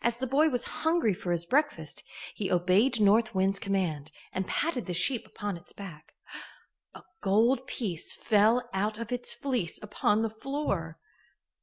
[0.00, 2.02] As the boy was hungry for his breakfast,
[2.34, 6.14] he obeyed North Wind's command and patted the sheep upon its back.
[6.94, 10.98] A gold piece fell out of its fleece upon the floor.